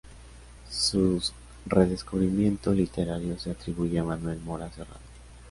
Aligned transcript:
Su 0.67 1.21
redescubrimiento 1.67 2.73
literario 2.73 3.37
se 3.37 3.51
atribuye 3.51 3.99
a 3.99 4.03
Manuel 4.03 4.39
Mora 4.39 4.67
Serrano. 4.71 4.97